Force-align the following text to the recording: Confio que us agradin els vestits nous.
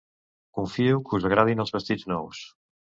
Confio 0.59 1.03
que 1.11 1.19
us 1.21 1.29
agradin 1.31 1.65
els 1.67 1.77
vestits 1.79 2.13
nous. 2.17 2.45